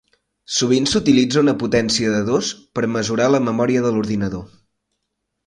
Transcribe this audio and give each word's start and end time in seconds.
Sovint 0.59 0.87
s'utilitza 0.93 1.43
una 1.45 1.53
potència 1.63 2.13
de 2.15 2.23
dos 2.31 2.49
per 2.79 2.85
mesurar 2.95 3.29
la 3.35 3.43
memòria 3.51 3.85
de 3.87 3.93
l'ordinador. 3.95 4.45